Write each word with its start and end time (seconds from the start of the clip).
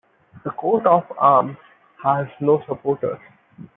The 0.43 0.49
coat 0.49 0.87
of 0.87 1.03
arms 1.19 1.57
has 2.01 2.25
no 2.39 2.59
supporters. 2.67 3.19